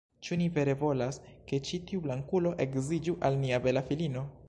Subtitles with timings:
[0.27, 1.19] "Ĉu ni vere volas,
[1.51, 4.31] ke ĉi tiu blankulo edziĝu al nia bela filino?"